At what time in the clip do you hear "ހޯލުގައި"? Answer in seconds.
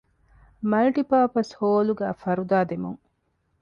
1.59-2.15